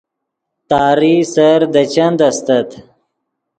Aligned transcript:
تاری 0.69 1.15
سیر 1.33 1.61
دے 1.73 1.83
چند 1.93 2.19
استت 2.27 2.69